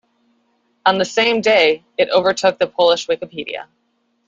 On 0.87 0.97
the 0.97 1.05
same 1.05 1.41
day, 1.41 1.83
it 1.95 2.09
overtook 2.09 2.57
the 2.57 2.65
Polish 2.65 3.05
Wikipedia. 3.05 3.67